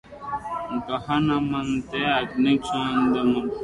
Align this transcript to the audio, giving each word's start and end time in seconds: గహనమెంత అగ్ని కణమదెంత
గహనమెంత 0.87 1.91
అగ్ని 2.17 2.55
కణమదెంత 2.65 3.57